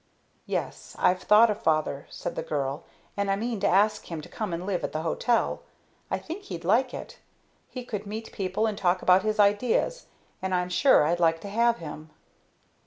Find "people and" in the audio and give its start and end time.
8.31-8.75